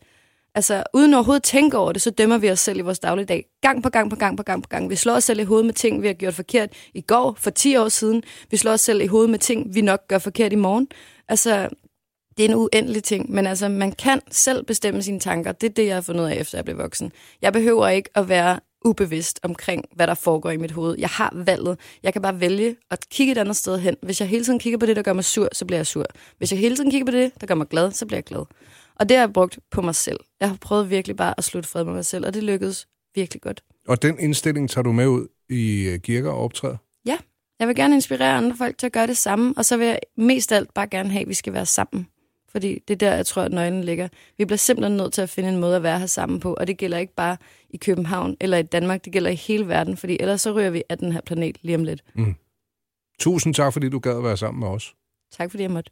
[0.55, 3.44] Altså, uden overhovedet at tænke over det, så dømmer vi os selv i vores dagligdag.
[3.62, 4.90] Gang på gang på gang på gang på gang.
[4.90, 7.51] Vi slår os selv i hovedet med ting, vi har gjort forkert i går, for
[7.51, 8.22] 10 år siden.
[8.51, 10.88] Vi slår os selv i hovedet med ting, vi nok gør forkert i morgen.
[11.29, 11.68] Altså,
[12.37, 15.53] det er en uendelig ting, men altså, man kan selv bestemme sine tanker.
[15.53, 17.12] Det er det, jeg har fundet ud af, efter jeg blev voksen.
[17.42, 20.96] Jeg behøver ikke at være ubevidst omkring, hvad der foregår i mit hoved.
[20.98, 21.80] Jeg har valget.
[22.02, 23.96] Jeg kan bare vælge at kigge et andet sted hen.
[24.02, 26.04] Hvis jeg hele tiden kigger på det, der gør mig sur, så bliver jeg sur.
[26.38, 28.44] Hvis jeg hele tiden kigger på det, der gør mig glad, så bliver jeg glad.
[28.94, 30.20] Og det har jeg brugt på mig selv.
[30.40, 33.42] Jeg har prøvet virkelig bare at slutte fred med mig selv, og det lykkedes virkelig
[33.42, 33.62] godt.
[33.88, 36.76] Og den indstilling tager du med ud i øh, kirker og optræder?
[37.60, 39.98] Jeg vil gerne inspirere andre folk til at gøre det samme, og så vil jeg
[40.16, 42.06] mest af alt bare gerne have, at vi skal være sammen.
[42.48, 44.08] Fordi det er der, jeg tror, at nøglen ligger.
[44.38, 46.66] Vi bliver simpelthen nødt til at finde en måde at være her sammen på, og
[46.66, 47.37] det gælder ikke bare
[47.70, 50.82] i København eller i Danmark, det gælder i hele verden, fordi ellers så ryger vi
[50.88, 52.04] af den her planet lige om lidt.
[53.18, 54.94] Tusind tak, fordi du gad at være sammen med os.
[55.32, 55.90] Tak fordi jeg måtte.